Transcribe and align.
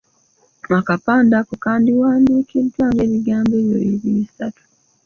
Akapande 0.79 1.33
ako 1.41 1.53
kandiwandiikiddwa 1.63 2.85
nga 2.91 3.01
ebigambo 3.07 3.53
ebyo 3.61 3.77
biri 3.83 3.97
bisatu. 4.19 4.63